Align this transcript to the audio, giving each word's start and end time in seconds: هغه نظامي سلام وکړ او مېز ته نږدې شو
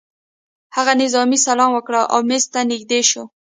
هغه 0.75 0.93
نظامي 1.03 1.37
سلام 1.47 1.71
وکړ 1.73 1.93
او 2.13 2.19
مېز 2.29 2.43
ته 2.53 2.59
نږدې 2.71 3.01
شو 3.09 3.23